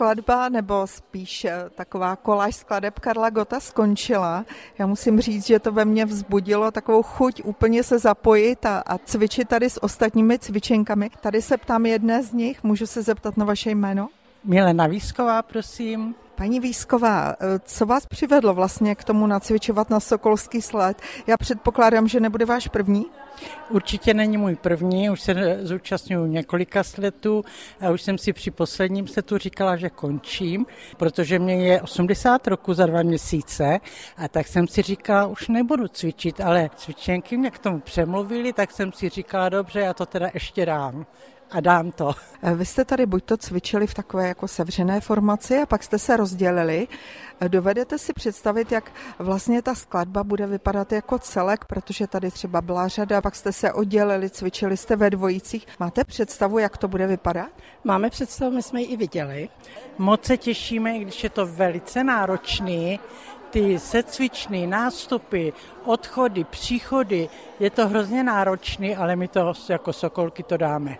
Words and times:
skladba, 0.00 0.48
nebo 0.48 0.86
spíš 0.86 1.44
eh, 1.44 1.64
taková 1.74 2.16
koláž 2.16 2.56
skladeb 2.56 2.98
Karla 2.98 3.30
Gota 3.30 3.60
skončila. 3.60 4.44
Já 4.78 4.86
musím 4.86 5.20
říct, 5.20 5.46
že 5.46 5.58
to 5.58 5.72
ve 5.72 5.84
mně 5.84 6.04
vzbudilo 6.04 6.70
takovou 6.70 7.02
chuť 7.02 7.42
úplně 7.44 7.82
se 7.82 7.98
zapojit 7.98 8.66
a, 8.66 8.78
a 8.78 8.98
cvičit 8.98 9.48
tady 9.48 9.70
s 9.70 9.82
ostatními 9.82 10.38
cvičenkami. 10.38 11.10
Tady 11.20 11.42
se 11.42 11.56
ptám 11.56 11.86
jedné 11.86 12.22
z 12.22 12.32
nich, 12.32 12.64
můžu 12.64 12.86
se 12.86 13.02
zeptat 13.02 13.36
na 13.36 13.44
vaše 13.44 13.70
jméno? 13.70 14.08
Milena 14.44 14.86
Výsková, 14.86 15.42
prosím. 15.42 16.14
Paní 16.40 16.60
Výsková, 16.60 17.36
eh, 17.40 17.58
co 17.64 17.86
vás 17.86 18.06
přivedlo 18.06 18.54
vlastně 18.54 18.94
k 18.94 19.04
tomu 19.04 19.26
nacvičovat 19.26 19.90
na 19.90 20.00
Sokolský 20.00 20.62
sled? 20.62 21.02
Já 21.26 21.36
předpokládám, 21.36 22.08
že 22.08 22.20
nebude 22.20 22.44
váš 22.44 22.68
první? 22.68 23.06
Určitě 23.70 24.14
není 24.14 24.36
můj 24.36 24.56
první, 24.56 25.10
už 25.10 25.20
se 25.20 25.58
zúčastňuji 25.62 26.30
několika 26.30 26.84
sletů 26.84 27.44
a 27.80 27.90
už 27.90 28.02
jsem 28.02 28.18
si 28.18 28.32
při 28.32 28.50
posledním 28.50 29.06
sletu 29.06 29.38
říkala, 29.38 29.76
že 29.76 29.90
končím, 29.90 30.66
protože 30.96 31.38
mě 31.38 31.54
je 31.54 31.82
80 31.82 32.46
roku 32.46 32.74
za 32.74 32.86
dva 32.86 33.02
měsíce 33.02 33.78
a 34.16 34.28
tak 34.28 34.46
jsem 34.46 34.68
si 34.68 34.82
říkala, 34.82 35.26
už 35.26 35.48
nebudu 35.48 35.88
cvičit, 35.88 36.40
ale 36.40 36.70
cvičenky 36.76 37.36
mě 37.36 37.50
k 37.50 37.58
tomu 37.58 37.80
přemluvili, 37.80 38.52
tak 38.52 38.70
jsem 38.70 38.92
si 38.92 39.08
říkala, 39.08 39.48
dobře, 39.48 39.80
já 39.80 39.94
to 39.94 40.06
teda 40.06 40.30
ještě 40.34 40.66
dám 40.66 41.06
a 41.50 41.60
dám 41.60 41.92
to. 41.92 42.14
Eh, 42.42 42.54
vy 42.54 42.66
jste 42.66 42.84
tady 42.84 43.06
buď 43.06 43.24
to 43.24 43.36
cvičili 43.36 43.86
v 43.86 43.94
takové 43.94 44.28
jako 44.28 44.48
sevřené 44.48 45.00
formaci 45.00 45.58
a 45.62 45.66
pak 45.66 45.82
jste 45.82 45.98
se 45.98 46.16
rozdělili. 46.16 46.88
Eh, 47.40 47.48
dovedete 47.48 47.98
si 47.98 48.12
představit, 48.12 48.72
jak 48.72 48.92
vlastně 49.18 49.62
ta 49.62 49.74
skladba 49.74 50.24
bude 50.24 50.46
vypadat 50.46 50.92
jako 50.92 51.18
celek, 51.18 51.64
protože 51.64 52.06
tady 52.06 52.30
třeba 52.30 52.60
byla 52.60 52.88
řada, 52.88 53.20
pak 53.20 53.36
jste 53.36 53.52
se 53.52 53.72
oddělili, 53.72 54.30
cvičili 54.30 54.76
jste 54.76 54.96
ve 54.96 55.10
dvojicích. 55.10 55.66
Máte 55.80 56.04
představu, 56.04 56.58
jak 56.58 56.76
to 56.76 56.88
bude 56.88 57.06
vypadat? 57.06 57.48
Máme 57.84 58.10
představu, 58.10 58.50
my 58.50 58.62
jsme 58.62 58.80
ji 58.80 58.86
i 58.86 58.96
viděli. 58.96 59.48
Moc 59.98 60.24
se 60.24 60.36
těšíme, 60.36 60.98
když 60.98 61.24
je 61.24 61.30
to 61.30 61.46
velice 61.46 62.04
náročný, 62.04 63.00
ty 63.50 63.78
secvičný 63.78 64.66
nástupy, 64.66 65.52
odchody, 65.84 66.44
příchody, 66.44 67.28
je 67.60 67.70
to 67.70 67.88
hrozně 67.88 68.24
náročný, 68.24 68.96
ale 68.96 69.16
my 69.16 69.28
to 69.28 69.52
jako 69.68 69.92
sokolky 69.92 70.42
to 70.42 70.56
dáme. 70.56 70.98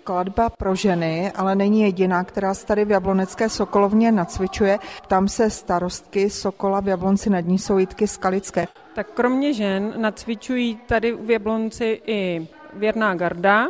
Skladba 0.00 0.50
pro 0.50 0.74
ženy, 0.74 1.32
ale 1.36 1.54
není 1.54 1.80
jediná, 1.82 2.24
která 2.24 2.54
se 2.54 2.66
tady 2.66 2.84
v 2.84 2.90
Jablonecké 2.90 3.48
Sokolovně 3.48 4.12
nacvičuje. 4.12 4.78
Tam 5.08 5.28
se 5.28 5.50
starostky 5.50 6.30
Sokola 6.30 6.80
v 6.80 6.88
Jablonci 6.88 7.30
nad 7.30 7.40
ní 7.40 7.58
jsou 7.58 7.78
Jitky 7.78 8.06
Skalické. 8.06 8.66
Tak 8.94 9.06
kromě 9.14 9.52
žen 9.52 9.94
nacvičují 9.96 10.80
tady 10.86 11.12
v 11.12 11.30
Jablonci 11.30 12.02
i 12.06 12.48
Věrná 12.74 13.14
garda, 13.14 13.66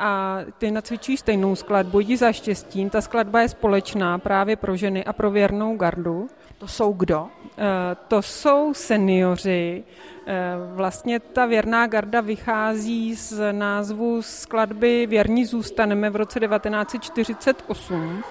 a 0.00 0.38
ty 0.58 0.70
nacvičují 0.70 1.16
stejnou 1.16 1.56
skladbu, 1.56 2.00
jdi 2.00 2.16
za 2.16 2.32
štěstím. 2.32 2.90
Ta 2.90 3.00
skladba 3.00 3.40
je 3.40 3.48
společná 3.48 4.18
právě 4.18 4.56
pro 4.56 4.76
ženy 4.76 5.04
a 5.04 5.12
pro 5.12 5.30
věrnou 5.30 5.76
gardu. 5.76 6.28
To 6.58 6.68
jsou 6.68 6.92
kdo? 6.92 7.26
Eh, 7.58 7.96
to 8.08 8.22
jsou 8.22 8.74
seniori. 8.74 9.84
Eh, 10.26 10.54
vlastně 10.74 11.20
ta 11.20 11.46
věrná 11.46 11.86
garda 11.86 12.20
vychází 12.20 13.14
z 13.14 13.52
názvu 13.52 14.22
skladby 14.22 15.06
Věrní 15.06 15.44
zůstaneme 15.44 16.10
v 16.10 16.16
roce 16.16 16.40
1948 16.40 18.22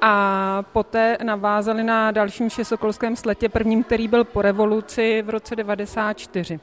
a 0.00 0.62
poté 0.72 1.18
navázali 1.22 1.82
na 1.82 2.10
dalším 2.10 2.48
všesokolském 2.48 3.16
sletě, 3.16 3.48
prvním, 3.48 3.84
který 3.84 4.08
byl 4.08 4.24
po 4.24 4.42
revoluci 4.42 5.22
v 5.22 5.30
roce 5.30 5.56
94. 5.56 6.60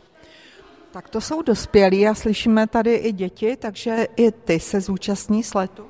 Tak 0.98 1.10
to 1.10 1.22
jsou 1.22 1.42
dospělí 1.42 2.08
a 2.08 2.16
slyšíme 2.16 2.68
tady 2.68 2.94
i 2.94 3.12
děti, 3.12 3.56
takže 3.56 4.08
i 4.16 4.32
ty 4.32 4.60
se 4.60 4.82
zúčastní 4.82 5.44
sletu. 5.44 5.84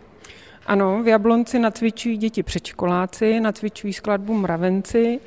Ano, 0.65 1.03
v 1.03 1.07
Jablonci 1.07 1.59
nacvičují 1.59 2.17
děti 2.17 2.43
předškoláci, 2.43 3.39
nacvičují 3.39 3.93
skladbu 3.93 4.33
mravenci 4.33 5.19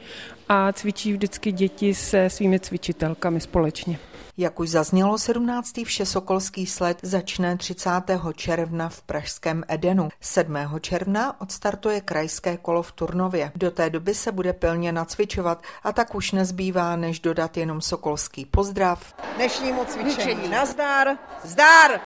a 0.49 0.73
cvičí 0.73 1.13
vždycky 1.13 1.53
děti 1.53 1.95
se 1.95 2.31
svými 2.31 2.61
cvičitelkami 2.61 3.41
společně. 3.41 3.99
Jak 4.41 4.61
už 4.61 4.71
zaznělo, 4.71 5.19
17. 5.19 5.73
Všesokolský 5.85 6.67
sled 6.67 6.99
začne 7.03 7.57
30. 7.57 7.91
června 8.35 8.89
v 8.89 9.03
pražském 9.03 9.65
Edenu. 9.69 10.09
7. 10.21 10.57
června 10.81 11.41
odstartuje 11.41 12.01
krajské 12.01 12.57
kolo 12.57 12.83
v 12.83 12.93
Turnově. 12.93 13.53
Do 13.57 13.71
té 13.71 13.91
doby 13.91 14.15
se 14.15 14.33
bude 14.33 14.53
pilně 14.53 14.93
nacvičovat 14.93 15.63
a 15.83 15.93
tak 15.93 16.15
už 16.15 16.33
nezbývá, 16.33 16.97
než 16.97 17.21
dodat 17.21 17.57
jenom 17.57 17.81
sokolský 17.81 18.45
pozdrav. 18.45 19.15
Dnešnímu 19.37 19.85
cvičení. 19.85 20.49
Nazdar! 20.49 21.09
Zdar! 21.45 21.91